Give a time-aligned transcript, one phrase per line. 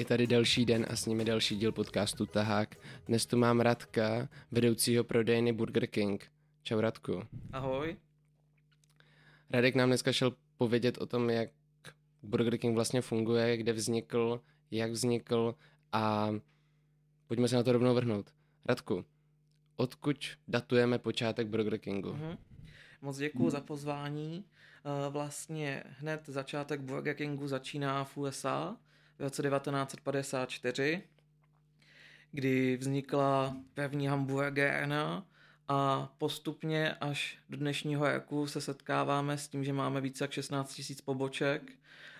[0.00, 2.76] je tady další den a s nimi další díl podcastu Tahák.
[3.06, 6.30] Dnes tu mám Radka, vedoucího prodejny Burger King.
[6.62, 7.22] Čau Radku.
[7.52, 7.96] Ahoj.
[9.50, 11.50] Radek nám dneska šel povědět o tom, jak
[12.22, 14.40] Burger King vlastně funguje, kde vznikl,
[14.70, 15.54] jak vznikl
[15.92, 16.30] a
[17.26, 18.30] pojďme se na to rovnou vrhnout.
[18.64, 19.04] Radku,
[19.76, 20.16] odkud
[20.48, 22.12] datujeme počátek Burger Kingu?
[22.12, 22.36] Mhm.
[23.02, 24.44] Moc děkuji za pozvání.
[24.84, 28.76] Eh, Vlastně hned začátek Burger Kingu začíná v USA
[29.20, 31.02] v roce 1954,
[32.32, 35.26] kdy vznikla první hamburgerna
[35.68, 40.80] a postupně až do dnešního roku se setkáváme s tím, že máme více jak 16
[40.90, 41.72] 000 poboček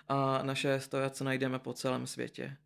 [0.07, 2.57] a naše restaurace najdeme po celém světě.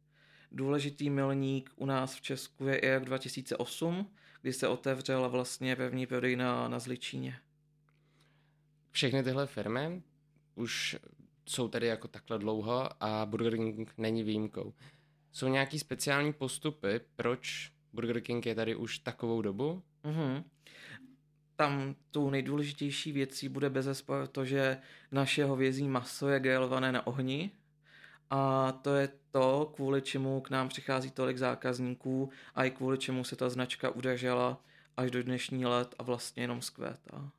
[0.52, 6.07] Důležitý milník u nás v Česku je i rok 2008, kdy se otevřela vlastně první
[6.07, 7.40] prodejna na Zličíně.
[8.91, 10.01] Všechny tyhle firmy
[10.55, 10.95] už
[11.46, 14.74] jsou tady jako takhle dlouho a Burger King není výjimkou.
[15.32, 19.84] Jsou nějaký speciální postupy, proč Burger King je tady už takovou dobu?
[20.04, 20.43] Mhm.
[21.55, 24.77] Tam tou nejdůležitější věcí bude bez to, že
[25.12, 27.51] naše hovězí maso je grilované na ohni
[28.29, 33.23] a to je to, kvůli čemu k nám přichází tolik zákazníků a i kvůli čemu
[33.23, 34.62] se ta značka udržela
[34.98, 37.32] až do dnešní let a vlastně jenom zkvétá.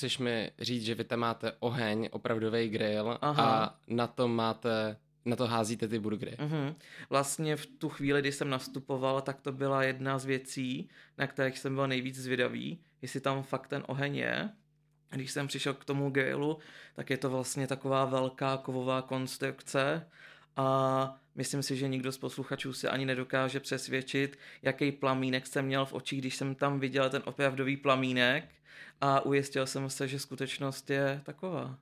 [0.00, 3.64] Chceš mi říct, že vy tam máte oheň, opravdový grill Aha.
[3.64, 6.36] a na to máte, na to házíte ty burgery.
[6.40, 6.74] Mhm.
[7.10, 11.58] Vlastně v tu chvíli, kdy jsem nastupoval, tak to byla jedna z věcí, na kterých
[11.58, 14.50] jsem byl nejvíc zvědavý, jestli tam fakt ten oheň je.
[15.10, 16.58] Když jsem přišel k tomu grillu,
[16.94, 20.06] tak je to vlastně taková velká kovová konstrukce
[20.56, 25.86] a myslím si, že nikdo z posluchačů se ani nedokáže přesvědčit, jaký plamínek jsem měl
[25.86, 28.48] v očích, když jsem tam viděl ten opravdový plamínek
[29.00, 31.78] a ujistil jsem se, že skutečnost je taková.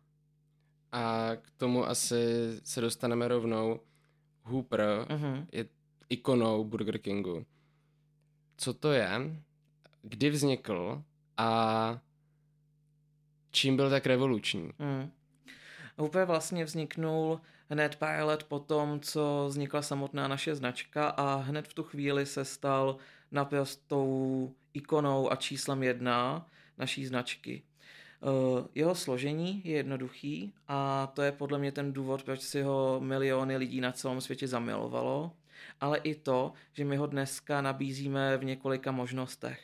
[0.93, 2.25] A k tomu asi
[2.65, 3.81] se dostaneme rovnou.
[4.43, 5.47] Hooper Mhm.
[5.53, 5.67] je
[6.09, 7.47] ikonou Burger Kingu.
[8.57, 9.11] Co to je?
[10.03, 11.03] Kdy vznikl?
[11.37, 12.01] A
[13.51, 14.71] čím byl tak revoluční?
[14.79, 15.11] Hmm.
[15.97, 17.41] Úplně vlastně vzniknul
[17.71, 22.27] hned pár let po tom, co vznikla samotná naše značka a hned v tu chvíli
[22.27, 22.97] se stal
[23.31, 26.47] naprostou ikonou a číslem jedna
[26.79, 27.63] naší značky.
[28.23, 33.01] Eh, Jeho složení je jednoduchý a to je podle mě ten důvod, proč si ho
[33.01, 35.33] miliony lidí na celém světě zamilovalo,
[35.81, 39.61] ale i to, že my ho dneska nabízíme v několika možnostech.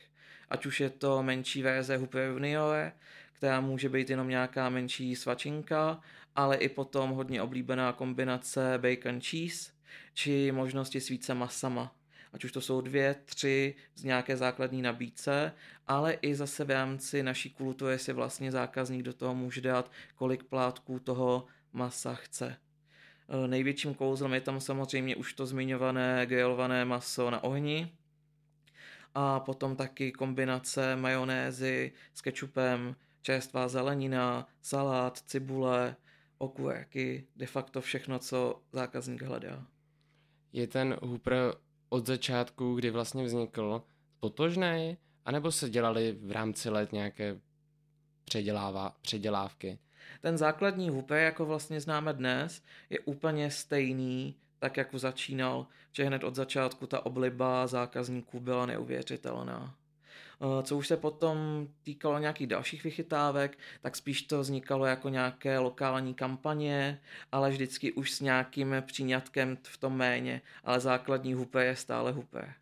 [0.50, 2.92] Ať už je to menší verze Hooper Junior,
[3.32, 6.00] která může být jenom nějaká menší svačinka,
[6.34, 9.72] ale i potom hodně oblíbená kombinace bacon cheese,
[10.14, 11.94] či možnosti s více masama.
[12.32, 15.52] Ať už to jsou dvě, tři z nějaké základní nabídce,
[15.86, 20.42] ale i zase v rámci naší kultury si vlastně zákazník do toho může dát, kolik
[20.42, 22.56] plátků toho masa chce.
[23.28, 27.92] E, Největším kouzlem je tam samozřejmě už to zmiňované grilované maso na ohni,
[29.14, 35.96] a potom taky kombinace majonézy s kečupem, čerstvá zelenina, salát, cibule,
[36.38, 39.66] okurky, de facto všechno, co zákazník hledá.
[40.52, 41.54] Je ten Hooper
[41.88, 43.82] od začátku, kdy vlastně vznikl,
[44.20, 44.96] totožný?
[45.24, 47.40] A nebo se dělali v rámci let nějaké
[48.24, 49.78] předělává, předělávky?
[50.20, 56.24] Ten základní Hooper, jako vlastně známe dnes, je úplně stejný, tak jako začínal, že hned
[56.24, 59.76] od začátku ta obliba zákazníků byla neuvěřitelná.
[60.42, 65.58] Eh, Co už se potom týkalo nějakých dalších vychytávek, tak spíš to vznikalo jako nějaké
[65.58, 67.00] lokální kampaně,
[67.32, 72.54] ale vždycky už s nějakým příňatkem v tom méně, ale základní Hooper je stále Hooper.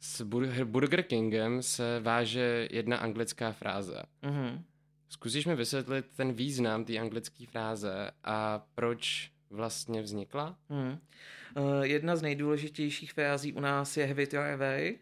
[0.00, 0.22] S
[0.64, 4.02] Burger, Kingem se váže jedna anglická fráze.
[4.22, 4.64] Mhm.
[5.08, 10.58] Zkusíš mi vysvětlit ten význam té anglické fráze a proč vlastně vznikla?
[10.68, 10.98] Hmm.
[11.56, 14.98] Uh, jedna z nejdůležitějších frází u nás je have it your way,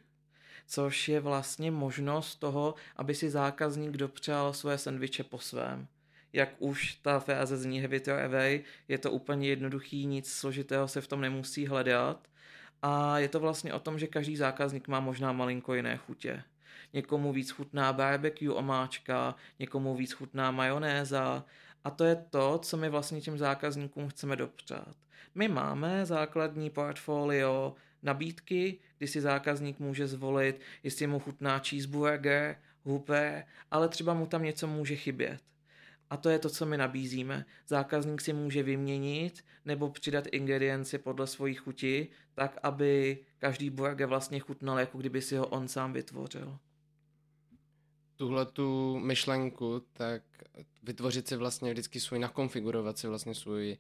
[0.67, 5.89] což je vlastně možnost toho, aby si zákazník dopřál svoje sendviče po svém.
[6.33, 10.89] Jak už ta fráze zní have it your way, je to úplně jednoduchý, nic složitého
[10.89, 12.29] se v tom nemusí hledat.
[12.83, 16.43] A je to vlastně o tom, že každý zákazník má možná malinko jiné chutě.
[16.93, 21.45] Někomu víc chutná barbecue omáčka, někomu víc chutná majonéza,
[21.85, 24.97] a to je to, co my vlastně těm zákazníkům chceme dopřát.
[25.35, 32.57] My máme základní portfolio nabídky, kdy si zákazník může zvolit, jestli mu chutná cheeseburger,
[32.87, 35.41] Hooper, ale třeba mu tam něco může chybět.
[36.11, 37.45] A to je to, co my nabízíme.
[37.69, 44.39] Zákazník si může vyměnit nebo přidat ingredienci podle svojí chuti, tak aby každý burger vlastně
[44.39, 46.59] chutnal, jako kdyby si ho on sám vytvořil.
[48.17, 50.23] Tuhle tu myšlenku, tak
[50.83, 53.77] vytvořit si vlastně vždycky svůj, nakonfigurovat si vlastně svůj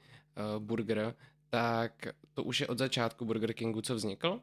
[0.56, 1.14] uh, burger,
[1.50, 4.40] tak to už je od začátku Burger Kingu, co vznikl?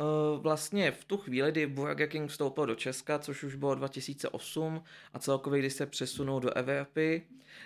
[0.00, 4.82] Eh, vlastně v tu chvíli, kdy Burger King vstoupil do Česka, což už bylo 2008
[5.12, 7.22] a celkově, když se přesunul do Evropy,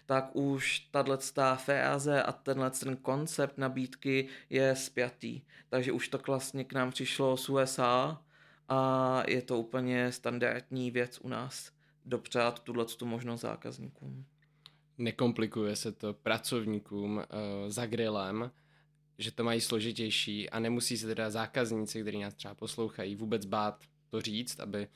[0.06, 1.18] tak už tato
[1.56, 5.40] fáze a tenhle ten koncept nabídky je spjatý.
[5.68, 8.22] Takže už to vlastně k nám přišlo z USA
[8.68, 11.70] a je to úplně standardní věc u nás
[12.04, 14.24] dopřát tuhle tu možnost zákazníkům.
[14.98, 17.22] Nekomplikuje se to pracovníkům uh,
[17.68, 18.50] za grillem,
[19.18, 23.84] že to mají složitější a nemusí se teda zákazníci, kteří nás třeba poslouchají, vůbec bát
[24.10, 24.88] to říct, aby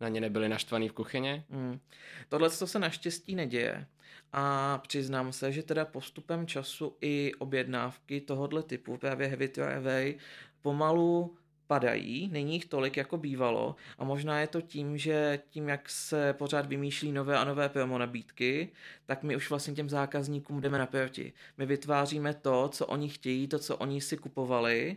[0.00, 1.44] na ně nebyli naštvaný v kuchyně?
[1.50, 1.80] Hmm.
[2.28, 3.86] Tohle to se naštěstí neděje.
[4.32, 10.18] A přiznám se, že teda postupem času i objednávky tohohle typu, právě Heavy Away,
[10.62, 11.36] pomalu
[11.66, 16.32] padají, není jich tolik, jako bývalo a možná je to tím, že tím, jak se
[16.32, 18.68] pořád vymýšlí nové a nové promo nabídky,
[19.06, 21.32] tak my už vlastně těm zákazníkům jdeme naproti.
[21.58, 24.96] My vytváříme to, co oni chtějí, to, co oni si kupovali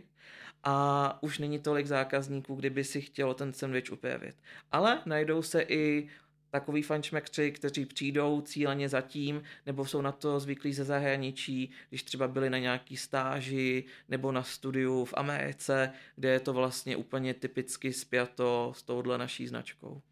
[0.64, 4.34] a už není tolik zákazníků, kdyby si chtělo ten sandwich upravit.
[4.72, 6.08] Ale najdou se i
[6.50, 12.28] takový fančmekři, kteří přijdou cíleně zatím, nebo jsou na to zvyklí ze zahraničí, když třeba
[12.28, 17.92] byli na nějaký stáži nebo na studiu v Americe, kde je to vlastně úplně typicky
[17.92, 20.02] spjato s touhle naší značkou.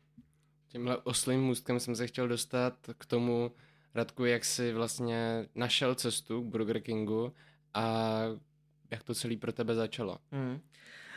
[0.69, 3.53] Tímhle oslým můstkem jsem se chtěl dostat k tomu,
[3.95, 7.33] Radku, jak jsi vlastně našel cestu k Burger Kingu
[7.75, 8.19] a
[8.91, 10.19] jak to celé pro tebe začalo?
[10.31, 10.61] Hmm.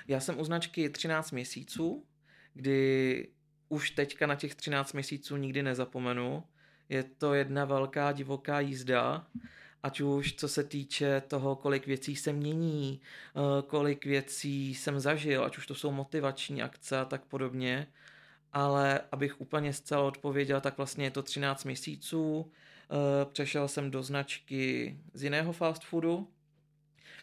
[0.07, 2.06] Já jsem u značky 13 měsíců,
[2.54, 3.27] kdy
[3.69, 6.44] už teďka na těch 13 měsíců nikdy nezapomenu.
[6.89, 9.27] Je to jedna velká divoká jízda,
[9.83, 15.45] ať už co se týče toho, kolik věcí se mění, eh, kolik věcí jsem zažil,
[15.45, 17.88] ať už to jsou motivační akce a tak podobně.
[18.54, 22.51] Ale abych úplně zcela odpověděl, tak vlastně je to 13 měsíců.
[22.51, 26.27] Eh, přešel jsem do značky z jiného fast foodu,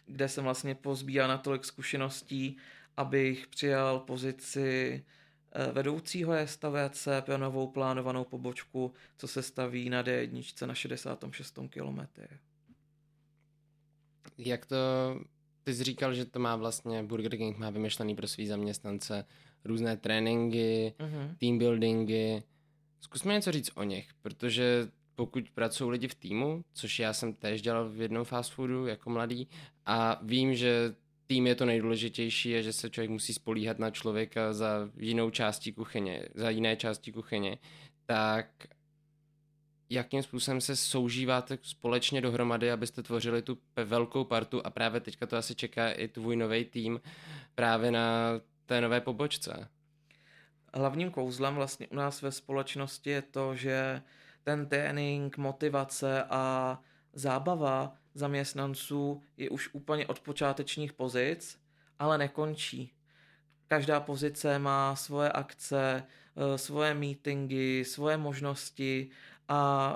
[0.05, 2.57] kde jsem vlastně pozbíral natolik zkušeností,
[2.97, 5.03] abych přijal pozici
[5.71, 11.59] vedoucího je stavěce pro novou plánovanou pobočku, co se staví na D1 na 66.
[11.69, 12.23] kilometru.
[14.37, 14.75] Jak to,
[15.63, 19.25] ty jsi říkal, že to má vlastně, Burger King má vymyšlený pro svý zaměstnance
[19.65, 21.35] různé tréninky, uh-huh.
[21.39, 22.43] team buildingy.
[22.99, 27.33] Zkus mi něco říct o nich, protože pokud pracují lidi v týmu, což já jsem
[27.33, 29.47] též dělal v jednom fast foodu jako mladý
[29.85, 30.95] a vím, že
[31.27, 35.73] tým je to nejdůležitější a že se člověk musí spolíhat na člověka za jinou částí
[35.73, 37.57] kuchyně, za jiné části kuchyně,
[38.05, 38.47] tak
[39.89, 45.37] jakým způsobem se soužíváte společně dohromady, abyste tvořili tu velkou partu a právě teďka to
[45.37, 47.01] asi čeká i tvůj nový tým
[47.55, 48.31] právě na
[48.65, 49.69] té nové pobočce.
[50.73, 54.01] Hlavním kouzlem vlastně u nás ve společnosti je to, že
[54.43, 56.79] ten trénink, motivace a
[57.13, 61.59] zábava zaměstnanců je už úplně od počátečních pozic,
[61.99, 62.93] ale nekončí.
[63.67, 69.09] Každá pozice má svoje akce, eh, svoje meetingy, svoje možnosti
[69.47, 69.91] a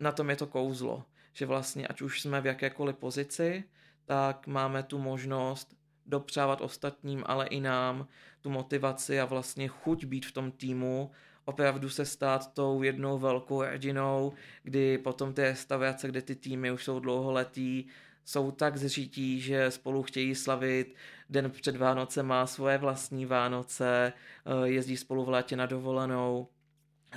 [0.00, 3.64] na tom je to kouzlo, že vlastně ať už jsme v jakékoliv pozici,
[4.04, 8.08] tak máme tu možnost dopřávat ostatním, ale i nám
[8.40, 11.10] tu motivaci a vlastně chuť být v tom týmu
[11.48, 16.84] opravdu se stát tou jednou velkou rodinou, kdy potom ty restaurace, kde ty týmy už
[16.84, 17.84] jsou dlouholetý,
[18.24, 20.94] jsou tak zřítí, že spolu chtějí slavit
[21.30, 26.48] den před Vánoce má svoje vlastní Vánoce, eh, jezdí spolu v létě na dovolenou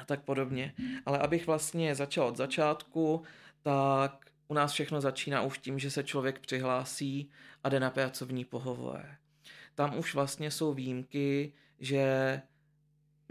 [0.01, 0.73] a tak podobně.
[1.05, 3.21] Ale abych vlastně začal od začátku,
[3.61, 7.29] tak u nás všechno začíná už tím, že se člověk přihlásí
[7.63, 9.05] a jde na pracovní pohovor.
[9.75, 12.41] Tam už vlastně jsou výjimky, že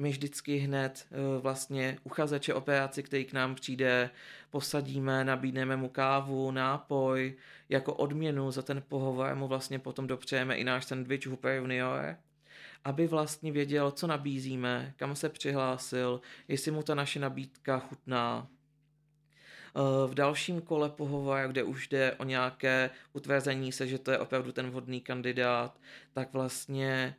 [0.00, 4.11] my vždycky hned eh, vlastně uchazeče o práci, který k nám přijde,
[4.50, 7.35] posadíme, nabídneme mu kávu, nápoj,
[7.69, 12.16] jako odměnu za ten pohovor mu vlastně potom dopřejeme i náš sandwich Hooper Junior,
[12.85, 18.49] aby vlastně věděl, co nabízíme, kam se přihlásil, jestli mu ta naše nabídka chutná.
[19.76, 24.19] Eh, v dalším kole pohovoru, kde už jde o nějaké utvrzení se, že to je
[24.19, 25.80] opravdu ten vhodný kandidát,
[26.12, 27.16] tak vlastně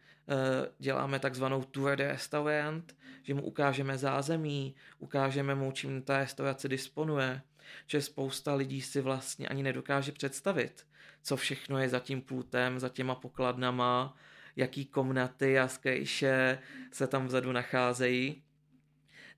[0.80, 7.42] děláme takzvanou tour de restaurant, že mu ukážeme zázemí, ukážeme mu, čím ta restaurace disponuje,
[7.88, 10.88] že spousta lidí si vlastně ani nedokáže představit,
[11.24, 14.16] co všechno je za tím pultem, za těma pokladnama,
[14.56, 16.60] jaký komnaty a skejše
[16.92, 18.44] se tam vzadu nacházejí.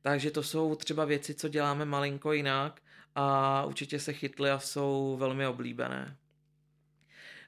[0.01, 2.81] Takže to jsou třeba věci, co děláme malinko jinak
[3.15, 6.17] a určitě se chytly a jsou velmi oblíbené.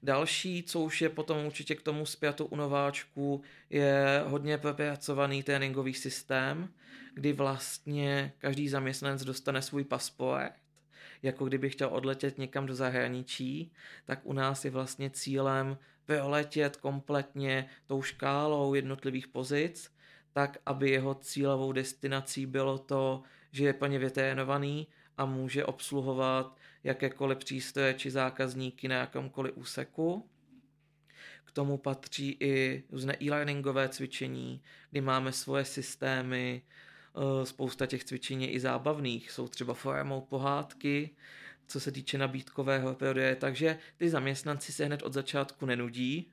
[0.06, 5.94] Další, co už je potom určitě k tomu zpěto u nováčků, je hodně propracovaný tréninkový
[5.94, 6.70] systém,
[7.14, 10.52] kdy vlastně každý zaměstnanec dostane svůj pasport,
[11.24, 13.72] jako kdyby chtěl odletět někam do zahraničí,
[14.06, 19.92] tak u nás je vlastně cílem proletět kompletně tou škálou jednotlivých pozic,
[20.34, 27.38] tak aby jeho cílovou destinací bylo to, že je plně vytrénovaný a může obsluhovat jakékoliv
[27.38, 30.30] přístroje či zákazníky na jakomkoliv úseku.
[31.46, 34.62] K tomu patří i různé e-learningové cvičení,
[34.92, 41.16] kdy máme svoje systémy, eh, spousta těch cvičení i zábavných, jsou třeba formou pohádky,
[41.68, 46.32] co se týče nabídkového prodeje, takže ty zaměstnanci se hned od začátku nenudí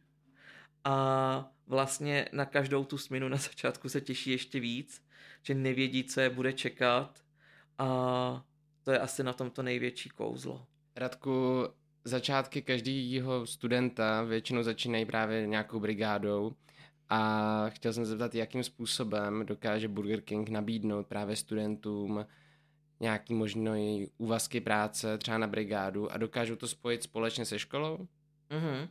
[0.84, 5.02] a vlastně na každou tu směnu na začátku se těší ještě víc,
[5.42, 7.22] že nevědí, co je bude čekat
[7.78, 8.44] a
[8.82, 10.66] to je asi na tom to největší kouzlo.
[10.96, 11.66] Radku,
[12.04, 16.52] začátky každého studenta většinou začínají právě nějakou brigádou
[17.08, 22.26] a chtěl jsem se zeptat, jakým způsobem dokáže Burger King nabídnout právě studentům
[23.00, 28.08] nějaký možný úvazky práce třeba na brigádu a dokážou to spojit společně se školou?
[28.50, 28.88] Mm-hmm.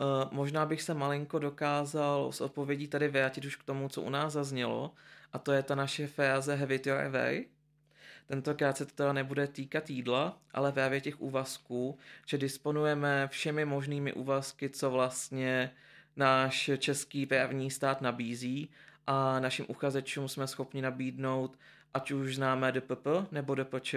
[0.00, 4.10] Uh, možná bych se malinko dokázal s odpovědí tady vrátit už k tomu, co u
[4.10, 4.94] nás zaznělo,
[5.32, 7.44] a to je ta naše fáze Have it your way.
[8.32, 14.12] Tentokrát se to teda nebude týkat jídla, ale právě těch úvazků, že disponujeme všemi možnými
[14.12, 15.70] úvazky, co vlastně
[16.16, 18.70] náš český právní stát nabízí
[19.06, 21.58] a našim uchazečům jsme schopni nabídnout,
[21.94, 23.94] ať už známe DPP nebo DPČ,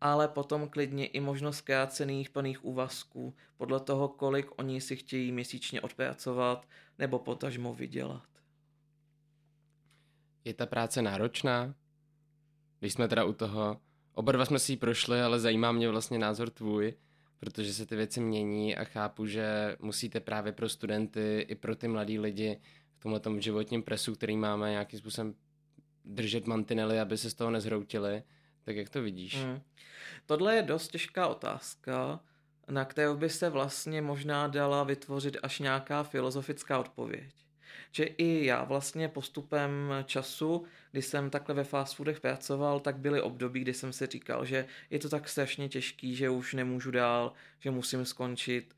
[0.00, 5.80] ale potom klidně i možnost zkrácených plných úvazků, podle toho, kolik oni si chtějí měsíčně
[5.80, 6.68] odpracovat
[6.98, 8.26] nebo potažmo vydělat.
[10.44, 11.74] Je ta práce náročná?
[12.82, 13.80] Když jsme teda u toho,
[14.14, 16.94] oba dva jsme si ji prošli, ale zajímá mě vlastně názor tvůj,
[17.38, 21.88] protože se ty věci mění a chápu, že musíte právě pro studenty i pro ty
[21.88, 22.60] mladí lidi
[22.98, 25.34] v tomhle životním presu, který máme, nějakým způsobem
[26.04, 28.22] držet mantinely, aby se z toho nezhroutili.
[28.62, 29.44] Tak jak to vidíš?
[29.44, 29.60] Hmm.
[30.26, 32.20] Tohle je dost těžká otázka,
[32.68, 37.34] na kterou by se vlastně možná dala vytvořit až nějaká filozofická odpověď.
[37.92, 43.22] Že i já vlastně postupem času, kdy jsem takhle ve fast foodech pracoval, tak byly
[43.22, 47.32] období, kdy jsem si říkal, že je to tak strašně těžký, že už nemůžu dál,
[47.60, 48.74] že musím skončit.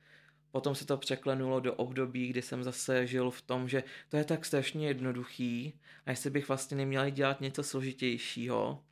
[0.50, 4.24] Potom se to překlenulo do období, kdy jsem zase žil v tom, že to je
[4.24, 8.84] tak strašně jednoduchý a jestli bych vlastně neměl dělat něco složitějšího.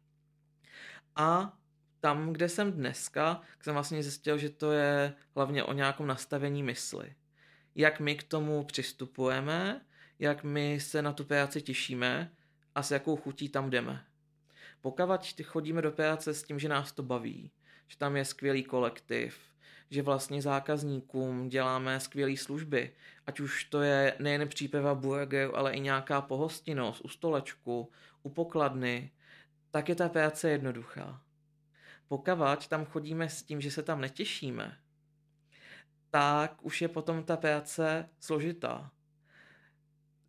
[1.16, 1.58] A
[2.00, 7.14] tam, kde jsem dneska, jsem vlastně zjistil, že to je hlavně o nějakom nastavení mysli.
[7.74, 9.80] Jak my k tomu přistupujeme,
[10.22, 12.32] jak my se na tu práci těšíme
[12.74, 14.04] a s jakou chutí tam jdeme.
[14.80, 17.50] Pokud chodíme do práce s tím, že nás to baví,
[17.88, 19.38] že tam je skvělý kolektiv,
[19.90, 22.92] že vlastně zákazníkům děláme skvělé služby,
[23.26, 27.90] ať už to je nejen příprava burgeru, ale i nějaká pohostinnost u stolečku,
[28.22, 29.10] u pokladny,
[29.70, 31.22] tak je ta práce jednoduchá.
[32.08, 34.78] Pokud tam chodíme s tím, že se tam netěšíme,
[36.10, 38.90] tak už je potom ta práce složitá.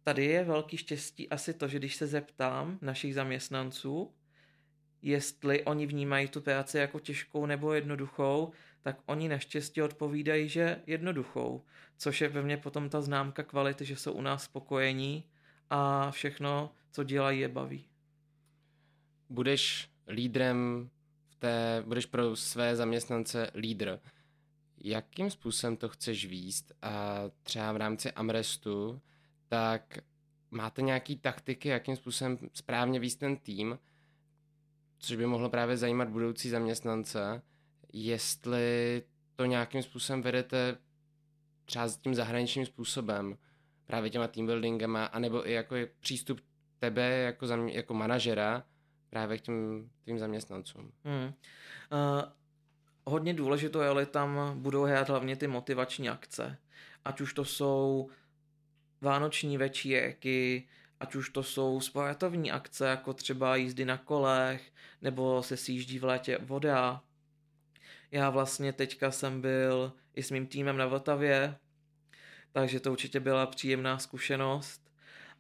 [0.04, 4.14] Tady je velký štěstí asi to, že když se zeptám našich zaměstnanců,
[5.02, 11.64] jestli oni vnímají tu práci jako těžkou nebo jednoduchou, tak oni naštěstí odpovídají, že jednoduchou,
[11.98, 15.24] což je ve mně potom ta známka kvality, že jsou u nás spokojení
[15.70, 17.86] a všechno, co dělají, je baví.
[19.30, 20.90] Budeš lídrem
[21.30, 24.00] v té, budeš pro své zaměstnance lídr.
[24.78, 29.02] Jakým způsobem to chceš výst a třeba v rámci Amrestu,
[29.54, 29.98] tak
[30.52, 33.80] máte nějaký taktiky, jakým způsobem správně výst ten tým,
[35.00, 37.42] což by mohlo právě zajímat budoucí zaměstnance,
[37.94, 39.04] jestli
[39.36, 40.78] to nějakým způsobem vedete
[41.66, 43.38] třeba s tím zahraničním způsobem,
[43.86, 46.42] právě těma teambuildingama, anebo i jako přístup
[46.80, 48.64] tebe jako, zamě- jako manažera
[49.10, 50.92] právě k těm tvým zaměstnancům.
[51.04, 51.26] Hmm.
[51.26, 51.32] Uh,
[53.06, 56.58] hodně důležitou je, ale tam budou hrát hlavně ty motivační akce.
[57.06, 58.10] Ať už to jsou
[59.04, 60.68] vánoční večírky,
[61.00, 66.04] ať už to jsou sportovní akce, jako třeba jízdy na kolech, nebo se sjíždí v
[66.04, 67.02] létě voda,
[68.14, 71.56] já vlastně teďka jsem byl i s mým týmem na Vltavě,
[72.52, 74.82] takže to určitě byla příjemná zkušenost.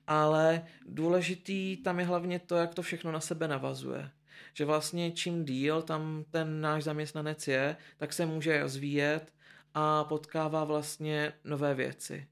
[0.07, 4.11] Ale důležitý tam je hlavně to, jak to všechno na sebe navazuje.
[4.53, 9.33] Že vlastně čím díl tam ten náš zaměstnanec je, tak se může rozvíjet
[9.73, 12.27] a potkává vlastně nové věci.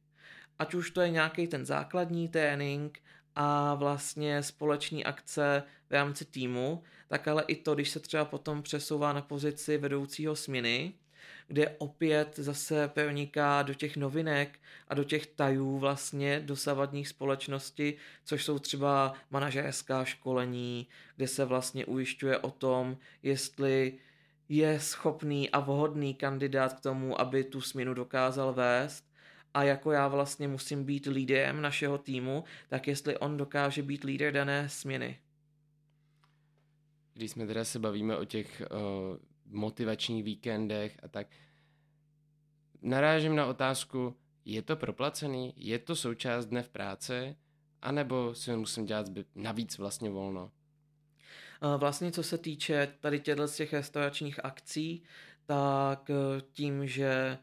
[0.61, 2.99] Ať už to je nějaký ten základní trénink
[3.35, 8.63] a vlastně společní akce v rámci týmu, tak ale i to, když se třeba potom
[8.63, 10.93] přesouvá na pozici vedoucího směny,
[11.47, 18.45] kde opět zase proniká do těch novinek a do těch tajů vlastně dosavadních společnosti, což
[18.45, 23.99] jsou třeba manažerská školení, kde se vlastně ujišťuje o tom, jestli
[24.49, 29.10] je schopný a vhodný kandidát k tomu, aby tu směnu dokázal vést
[29.53, 34.31] a jako já vlastně musím být lídrem našeho týmu, tak jestli on dokáže být lídr
[34.31, 35.19] dané směny.
[37.13, 41.27] Když jsme teda se bavíme o těch uh, motivačních víkendech a tak,
[42.81, 44.15] narážím na otázku,
[44.45, 47.35] je to proplacený, je to součást dne v práci,
[47.81, 50.51] anebo si musím dělat navíc vlastně volno?
[51.77, 55.03] Vlastně co se týče tady těchto těch restauračních akcí,
[55.45, 57.37] tak eh, tím, že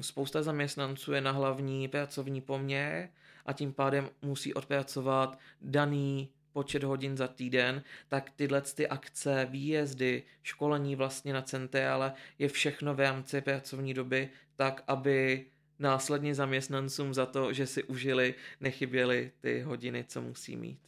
[0.00, 3.08] spousta zaměstnanců je na hlavní pracovní poměr
[3.46, 10.22] a tím pádem musí odpracovat daný počet hodin za týden, tak tyhle ty akce, výjezdy,
[10.42, 15.46] školení vlastně na centrále je všechno v rámci pracovní doby, tak aby
[15.78, 20.78] následně zaměstnancům za to, že si užili, nechyběly ty hodiny, co musí mít.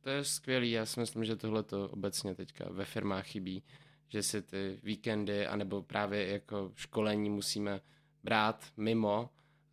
[0.00, 3.62] To je skvělý, já si myslím, že tohle to obecně teďka ve firmách chybí,
[4.12, 7.80] že si ty víkendy anebo právě jako školení musíme
[8.24, 9.30] brát mimo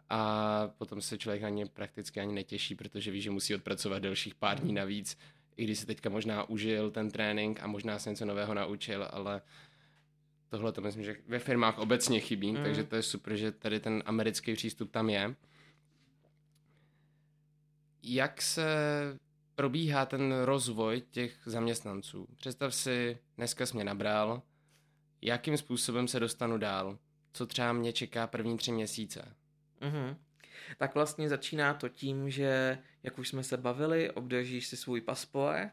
[0.10, 4.60] a potom se člověk ani prakticky ani netěší, protože ví, že musí odpracovat dalších pár
[4.60, 5.18] dní navíc,
[5.58, 9.42] i když si teďka možná užil ten trénink a možná se něco nového naučil, ale
[10.50, 12.64] tohle to myslím, že ve firmách obecně chybí, mm.
[12.64, 15.36] takže to je super, že tady ten americký přístup tam je.
[18.04, 18.66] Jak se
[19.60, 22.28] probíhá ten rozvoj těch zaměstnanců?
[22.38, 24.42] Představ si, dneska jsi mě nabral,
[25.22, 26.98] jakým způsobem se dostanu dál?
[27.34, 29.36] Co třeba mě čeká první tři měsíce?
[29.82, 30.16] Mm-hmm.
[30.78, 35.72] Tak vlastně začíná to tím, že, jak už jsme se bavili, obdržíš si svůj pasport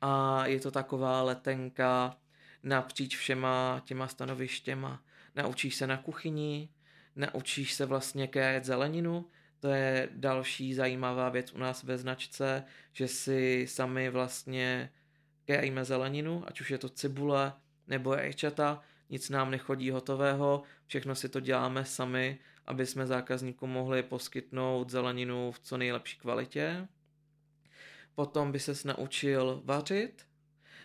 [0.00, 2.16] a je to taková letenka
[2.62, 5.02] napříč všema těma stanovištěma.
[5.36, 6.68] Naučíš se na kuchyni,
[7.16, 9.26] naučíš se vlastně krájet zeleninu,
[9.62, 14.90] to je další zajímavá věc u nás ve značce, že si sami vlastně
[15.46, 17.52] krájíme zeleninu, ať už je to cibule
[17.86, 24.02] nebo rajčata, nic nám nechodí hotového, všechno si to děláme sami, aby jsme zákazníkům mohli
[24.02, 26.88] poskytnout zeleninu v co nejlepší kvalitě.
[28.14, 30.26] Potom by se naučil vařit,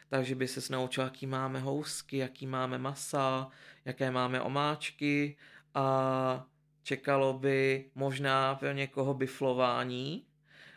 [0.10, 3.50] takže by se naučil, jaký máme housky, jaký máme masa,
[3.86, 5.38] jaké máme omáčky
[5.74, 6.46] a
[6.88, 10.24] čekalo by možná pro někoho biflování,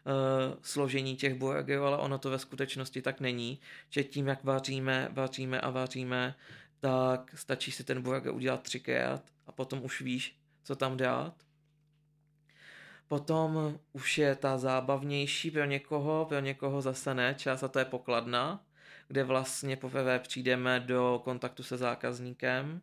[0.07, 5.09] uh, složení těch burgerů, ale ono to ve skutečnosti tak není, že tím, jak vaříme,
[5.12, 6.35] vaříme a vaříme,
[6.81, 11.35] tak stačí si ten burger udělat třikrát a potom už víš, co tam dát.
[13.09, 17.85] Potom už je ta zábavnější pro někoho, pro někoho zase ne, čas a to je
[17.85, 18.64] pokladna,
[19.09, 22.81] kde vlastně poprvé přijdeme do kontaktu se zákazníkem.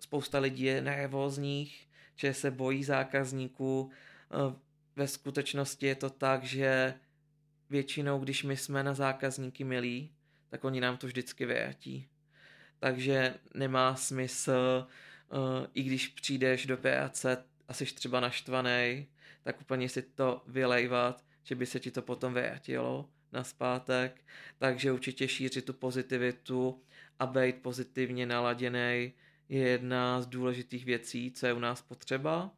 [0.00, 3.80] Spousta lidí je nervózních, že se bojí zákazníků.
[3.80, 4.54] Uh,
[4.96, 6.94] ve skutečnosti je to tak, že
[7.70, 10.12] většinou, když my jsme na zákazníky milí,
[10.48, 12.08] tak oni nám to vždycky vyjatí.
[12.78, 14.86] Takže nemá smysl,
[15.32, 19.06] uh, i když přijdeš do práce a jsi třeba naštvaný,
[19.42, 24.24] tak úplně si to vylejvat, že by se ti to potom vyjatilo na zpátek,
[24.58, 26.82] takže určitě šířit tu pozitivitu
[27.18, 29.12] a být pozitivně naladěný
[29.50, 32.50] je jedna z důležitých věcí, co je u nás potřeba.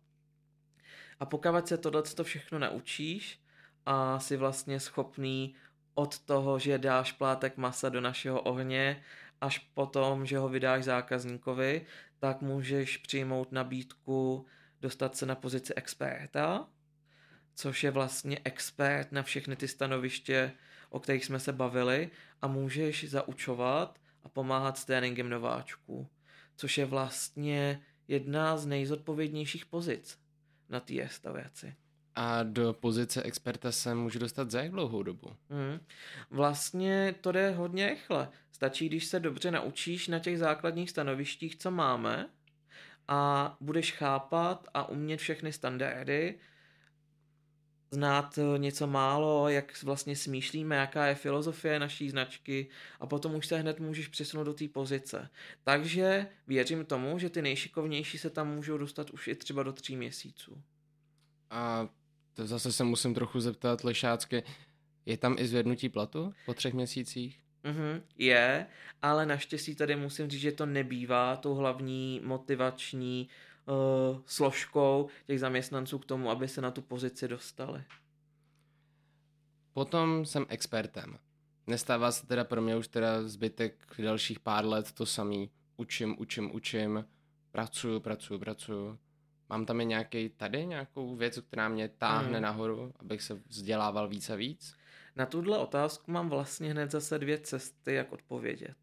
[1.20, 3.40] A pokud se tohle všechno naučíš
[3.87, 5.55] a jsi vlastně schopný
[5.94, 9.02] od toho, že dáš plátek masa do našeho ohně,
[9.40, 11.87] až potom, že ho vydáš zákazníkovi,
[12.18, 14.46] tak můžeš přijmout nabídku
[14.81, 16.68] dostat se na pozici experta,
[17.55, 20.52] což je vlastně expert na všechny ty stanoviště,
[20.90, 22.11] o kterých jsme se bavili
[22.42, 26.09] a můžeš zaučovat a pomáhat s tréninkem nováčků,
[26.56, 30.18] což je vlastně jedna z nejzodpovědnějších pozic
[30.68, 31.74] na té restauraci.
[32.14, 35.36] A do pozice experta se můžu dostat za jak dlouhou dobu?
[35.50, 35.80] Hmm.
[36.30, 38.28] Vlastně to jde hodně rychle.
[38.52, 42.28] Stačí, když se dobře naučíš na těch základních stanovištích, co máme,
[43.08, 46.38] a budeš chápat a umět všechny standardy,
[47.92, 52.68] znát eh, něco málo, jak vlastně smýšlíme, jaká je filozofie naší značky
[53.00, 55.31] a potom už se hned můžeš přesunout do té pozice.
[55.64, 59.96] Takže věřím tomu, že ty nejšikovnější se tam můžou dostat už i třeba do tří
[59.96, 60.62] měsíců.
[61.50, 61.88] A
[62.35, 64.42] to zase se musím trochu zeptat lešácky,
[65.07, 67.38] je tam i zvednutí platu po třech měsících?
[67.64, 68.66] Mm-hmm, je,
[69.02, 73.51] ale naštěstí tady musím říct, že to nebývá tou hlavní motivační uh,
[74.27, 77.85] složkou těch zaměstnanců k tomu, aby se na tu pozici dostali.
[79.72, 81.18] Potom jsem expertem.
[81.66, 85.51] Nestává se teda pro mě už teda zbytek dalších pár let to samý.
[85.77, 87.05] Učím, učím, učím,
[87.53, 88.98] pracuju, pracuju, pracuju.
[89.48, 92.42] Mám tam i nějaký tady nějakou věc, která mě táhne mm.
[92.42, 94.75] nahoru, abych se vzdělával víc a víc?
[95.16, 98.77] Na tuhle otázku mám vlastně hned zase dvě cesty, jak odpovědět.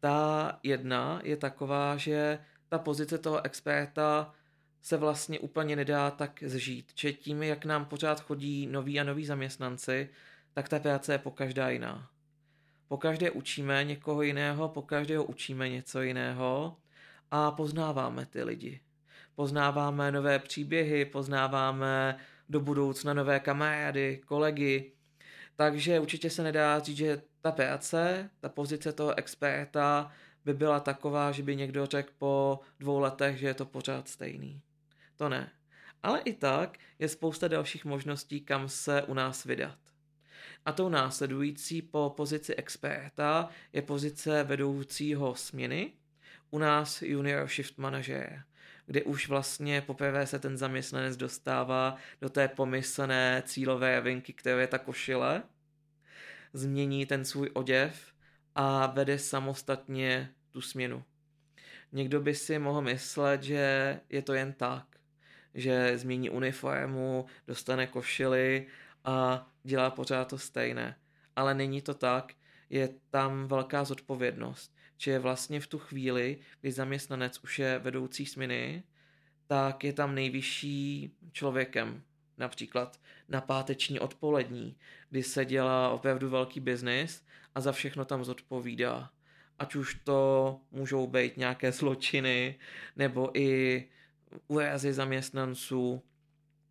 [0.00, 4.34] Ta jedna je taková, že ta pozice toho experta
[4.82, 6.94] se vlastně úplně nedá tak zžít.
[6.94, 10.08] Či tím, jak nám pořád chodí noví a noví zaměstnanci,
[10.52, 12.08] tak ta práce je po každá jiná.
[12.88, 16.76] Po každé učíme někoho jiného, po každého učíme něco jiného
[17.30, 18.80] a poznáváme ty lidi.
[19.34, 24.92] Poznáváme nové příběhy, poznáváme do budoucna nové kamarády, kolegy.
[25.56, 30.12] Takže určitě se nedá říct, že ta práce, ta pozice toho experta
[30.44, 34.62] by byla taková, že by někdo řekl po dvou letech, že je to pořád stejný.
[35.16, 35.50] To ne.
[36.02, 39.78] Ale i tak je spousta dalších možností, kam se u nás vydat.
[40.64, 45.92] A tou následující po pozici experta je pozice vedoucího směny,
[46.50, 48.44] u nás junior shift manager,
[48.86, 54.66] kde už vlastně poprvé se ten zaměstnanec dostává do té pomyslné cílové vinky, které je
[54.66, 55.42] ta košile,
[56.52, 58.13] změní ten svůj oděv
[58.54, 61.04] a vede samostatně tu směnu.
[61.92, 64.86] Někdo by si mohl myslet, že je to jen tak,
[65.54, 68.66] že změní uniformu, dostane košily
[69.04, 70.96] a dělá pořád to stejné.
[71.36, 72.32] Ale není to tak,
[72.70, 74.74] je tam velká zodpovědnost.
[75.06, 78.82] Je vlastně v tu chvíli, kdy zaměstnanec už je vedoucí směny,
[79.46, 82.02] tak je tam nejvyšší člověkem.
[82.38, 84.76] Například na páteční odpolední,
[85.10, 89.10] kdy se dělá opravdu velký biznis a za všechno tam zodpovídá.
[89.58, 92.58] Ať už to můžou být nějaké zločiny,
[92.96, 93.88] nebo i
[94.48, 96.02] úrazy zaměstnanců,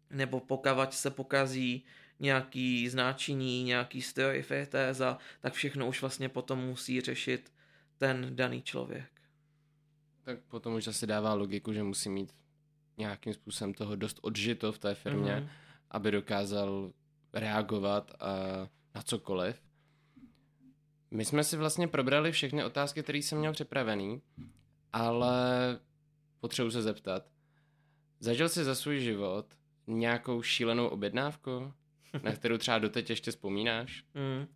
[0.09, 1.85] nebo pokavať se pokazí
[2.19, 7.53] nějaký znáčiní, nějaký stroj, fetéza, tak všechno už vlastně potom musí řešit
[7.97, 9.11] ten daný člověk.
[10.23, 12.33] Tak potom už asi dává logiku, že musí mít
[12.97, 15.49] nějakým způsobem toho dost odžito v té firmě, mm-hmm.
[15.91, 16.91] aby dokázal
[17.33, 18.33] reagovat a
[18.95, 19.61] na cokoliv.
[21.11, 24.21] My jsme si vlastně probrali všechny otázky, které jsem měl připravený,
[24.93, 25.79] ale
[26.39, 27.25] potřebuji se zeptat.
[28.19, 29.45] Zažil jsi za svůj život
[29.87, 31.73] nějakou šílenou objednávku,
[32.23, 34.03] na kterou třeba doteď ještě vzpomínáš?
[34.15, 34.47] Mm.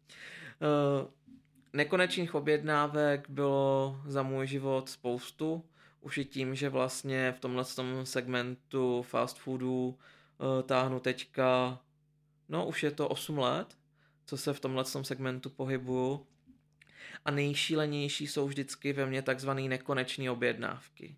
[0.62, 1.08] Uh,
[1.74, 5.66] nekonečných objednávek bylo za můj život spoustu.
[6.02, 7.66] Už i tím, že vlastně v tomhle
[8.04, 11.80] segmentu fast foodu uh, táhnu teďka,
[12.50, 13.78] no už je to 8 let,
[14.26, 16.28] co se v tomhle segmentu pohybuju.
[17.26, 21.16] A nejšílenější jsou vždycky ve mně takzvané nekonečné objednávky.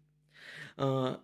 [0.77, 1.15] Uh,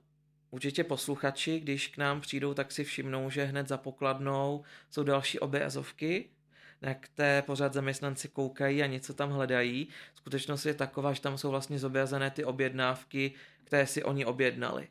[0.55, 5.39] Určitě posluchači, když k nám přijdou, tak si všimnou, že hned za pokladnou jsou další
[5.39, 6.29] obrazovky,
[6.81, 9.88] na které pořád zaměstnanci koukají a něco tam hledají.
[10.15, 13.33] Skutečnost je taková, že tam jsou vlastně zobrazené ty objednávky,
[13.63, 14.88] které si oni objednali.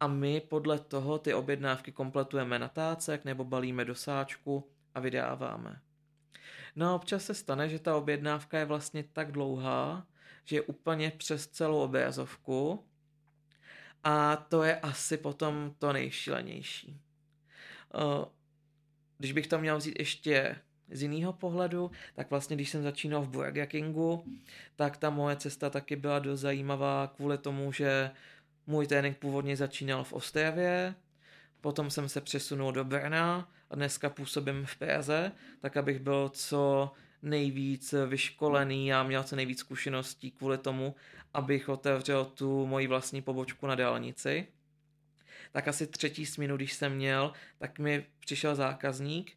[0.00, 5.80] A my podle toho ty objednávky kompletujeme na tácek nebo balíme do sáčku a vydáváme.
[6.76, 10.06] No a občas se stane, že ta objednávka je vlastně tak dlouhá,
[10.44, 12.84] že je úplně přes celou obrazovku
[14.04, 17.00] a to je asi potom to nejšílenější.
[17.94, 18.24] Eh,
[19.18, 20.56] když bych to měl vzít ještě
[20.92, 24.24] z jiného pohledu, tak vlastně když jsem začínal v Burger Kingu,
[24.76, 28.10] tak ta moje cesta taky byla dost zajímavá kvůli tomu, že
[28.66, 30.94] můj trénink původně začínal v Ostravě,
[31.60, 36.92] potom jsem se přesunul do Brna a dneska působím v Praze, tak abych byl co
[37.22, 40.94] nejvíc vyškolený a měl co nejvíc zkušeností kvůli tomu,
[41.34, 44.46] abych otevřel tu moji vlastní pobočku na dálnici.
[45.52, 49.32] Tak asi třetí směnu, když jsem měl, tak mi přišel zákazník,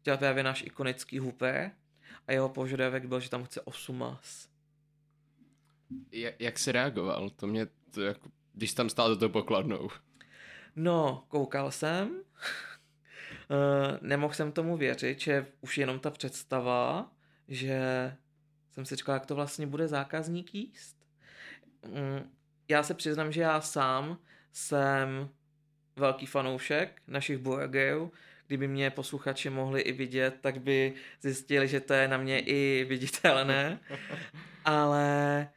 [0.00, 1.70] chtěl právě náš ikonický hupé
[2.26, 4.48] a jeho požadavek byl, že tam chce 8 mas.
[6.12, 7.30] Jak, jak jsi reagoval?
[7.30, 9.88] To mě, to jako, když tam stál do toho pokladnou.
[10.76, 12.22] No, koukal jsem,
[13.50, 17.12] Uh, nemohl jsem tomu věřit, že už jenom ta představa,
[17.48, 17.80] že
[18.72, 20.96] jsem si říkal, jak to vlastně bude zákazník jíst.
[21.86, 22.30] Mm,
[22.68, 24.18] já se přiznám, že já sám
[24.52, 25.28] jsem
[25.96, 28.12] velký fanoušek našich burgerů.
[28.50, 32.86] Kdyby mě posluchači mohli i vidět, tak by zjistili, že to je na mě i
[32.88, 33.78] viditelné.
[34.64, 35.48] Ale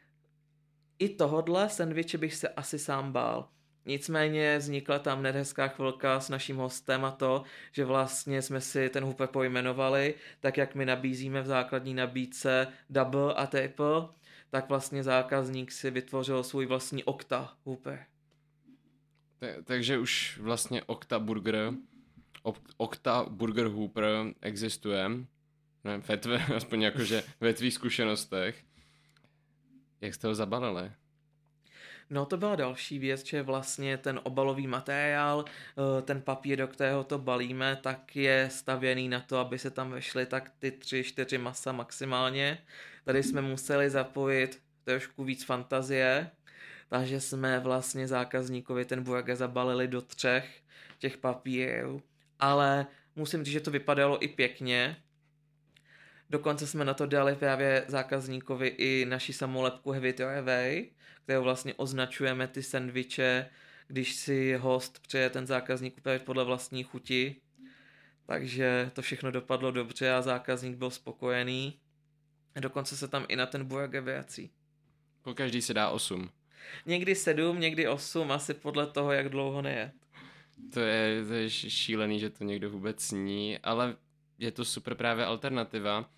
[0.99, 3.49] i tohodle sendviče bych se asi sám bál.
[3.85, 9.03] Nicméně vznikla tam nedhezká chvilka s naším hostem a to, že vlastně jsme si ten
[9.03, 14.07] hupe pojmenovali, tak jak my nabízíme v základní nabídce double a triple,
[14.49, 18.05] tak vlastně zákazník si vytvořil svůj vlastní Okta hupe.
[19.63, 21.73] Takže už vlastně Okta Burger,
[22.77, 24.05] Okta Burger Hooper
[24.41, 25.09] existuje,
[25.83, 28.63] ne, ve tvé, aspoň jakože ve tvých zkušenostech.
[30.01, 30.91] Jak jste ho zabalili?
[32.09, 37.03] No to byla další věc, že vlastně ten obalový materiál, eh, ten papír, do kterého
[37.03, 41.37] to balíme, tak je stavěný na to, aby se tam vešly tak ty tři, čtyři
[41.37, 42.57] masa maximálně.
[43.03, 46.29] Tady jsme museli zapojit trošku víc fantazie,
[46.89, 50.61] takže jsme vlastně zákazníkovi ten burger zabalili do třech
[50.99, 52.01] těch papírů,
[52.43, 54.97] ale musím říct, že to vypadalo i pěkně.
[56.29, 60.89] Dokonce jsme na to dali právě zákazníkovi i naši samolepku Heavy to Away,
[61.23, 63.49] kterou vlastně označujeme ty sendviče,
[63.87, 67.35] když si host přeje ten zákazník upravit podle vlastní chuti.
[68.25, 71.79] Takže to všechno dopadlo dobře a zákazník byl spokojený.
[72.59, 74.51] Dokonce se tam i na ten burger vrací.
[75.21, 76.29] Po každý se dá 8.
[76.85, 79.91] Někdy 7, někdy 8, asi podle toho, jak dlouho neje.
[80.73, 83.95] To je, to je šílený, že to někdo vůbec sní, ale
[84.39, 86.09] je to super právě alternativa,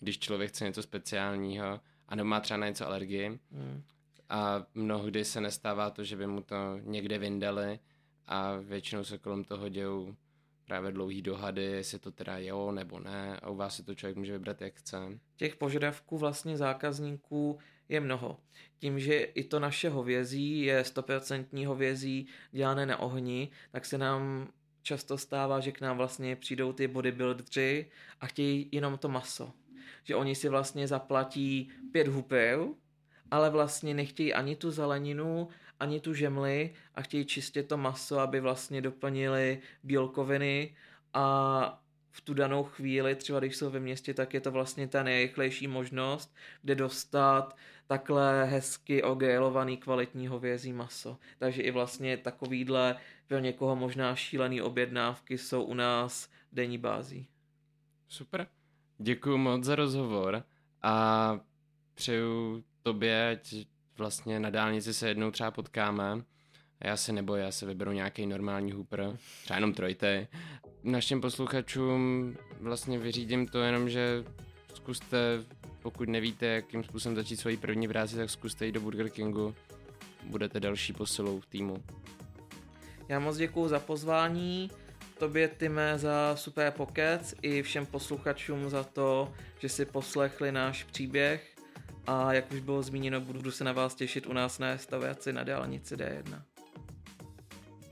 [0.00, 3.38] když člověk chce něco speciálního a nebo má třeba na něco alergii.
[3.52, 3.82] Hmm.
[4.28, 7.78] A mnohdy se nestává to, že by mu to někde vyndali
[8.26, 10.16] a většinou se kolem toho dějou
[10.64, 14.16] právě dlouhý dohady, jestli to teda jo nebo ne a u vás si to člověk
[14.16, 15.18] může vybrat jak chce.
[15.36, 17.58] Těch požadavků vlastně zákazníků
[17.92, 18.40] je mnoho.
[18.78, 24.48] Tím, že i to naše hovězí je 100% hovězí dělané na ohni, tak se nám
[24.82, 29.52] často stává, že k nám vlastně přijdou ty bodybuildři a chtějí jenom to maso.
[30.04, 32.74] Že oni si vlastně zaplatí pět hupil,
[33.30, 35.48] ale vlastně nechtějí ani tu zeleninu,
[35.80, 40.76] ani tu žemli a chtějí čistě to maso, aby vlastně doplnili bílkoviny
[41.14, 45.02] a v tu danou chvíli, třeba když jsou ve městě, tak je to vlastně ta
[45.02, 47.56] nejrychlejší možnost, kde dostat
[47.92, 51.18] takhle hezky ogélovaný kvalitní hovězí maso.
[51.38, 57.26] Takže i vlastně takovýhle pro někoho možná šílený objednávky jsou u nás denní bází.
[58.08, 58.46] Super.
[58.98, 60.44] Děkuji moc za rozhovor
[60.82, 61.38] a
[61.94, 63.54] přeju tobě, ať
[63.98, 66.22] vlastně na dálnici se jednou třeba potkáme.
[66.84, 70.28] Já se nebojím, já se vyberu nějaký normální hooper, třeba jenom trojte.
[70.82, 74.24] Našim posluchačům vlastně vyřídím to jenom, že
[74.74, 75.44] zkuste,
[75.82, 79.54] pokud nevíte, jakým způsobem začít svoji první práci, tak zkuste jít do Burger Kingu.
[80.24, 81.84] Budete další posilou v týmu.
[83.08, 84.70] Já moc děkuji za pozvání,
[85.18, 91.56] tobě Tyme za super pokec i všem posluchačům za to, že si poslechli náš příběh
[92.06, 95.42] a jak už bylo zmíněno, budu se na vás těšit u nás na staviaci na
[95.42, 96.42] dálnici D1.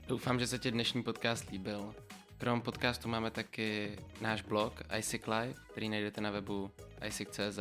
[0.07, 1.95] Doufám, že se ti dnešní podcast líbil.
[2.41, 6.71] Krom podcastu máme taky náš blog iSick Live, který najdete na webu
[7.07, 7.59] iSick.cz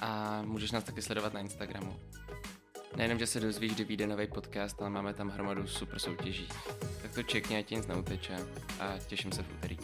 [0.00, 2.00] a můžeš nás taky sledovat na Instagramu.
[2.96, 6.48] Nejenom, že se dozvíš, kdy vyjde nový podcast, ale máme tam hromadu super soutěží.
[7.02, 8.36] Tak to čekni, ať ti nic neuteče
[8.80, 9.78] a těším se v úterý.